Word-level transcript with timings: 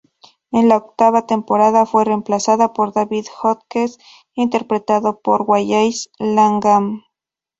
En 0.51 0.67
la 0.67 0.77
octava 0.77 1.27
temporada, 1.27 1.85
fue 1.85 2.05
reemplazada 2.05 2.73
por 2.73 2.91
David 2.91 3.27
Hodges, 3.39 3.99
interpretado 4.33 5.19
por 5.19 5.43
Wallace 5.43 6.09
Langham. 6.17 7.03